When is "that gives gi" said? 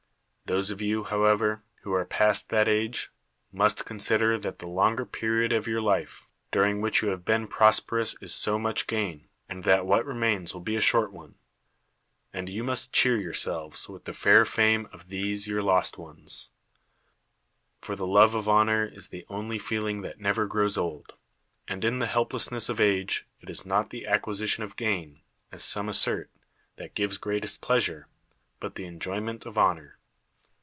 26.75-27.37